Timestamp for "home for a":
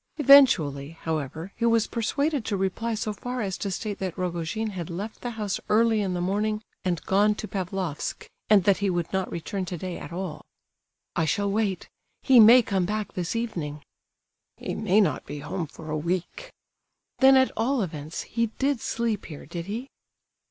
15.37-15.97